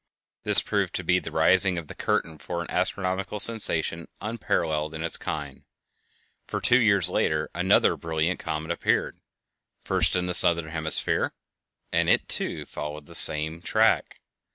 [0.41, 5.03] This proved to be the rising of the curtain for an astronomical sensation unparalleled in
[5.03, 5.63] its kind;
[6.47, 9.17] for two years later another brilliant comet appeared,
[9.79, 11.33] first in the southern hemisphere,
[11.93, 14.19] _and it too followed the same track.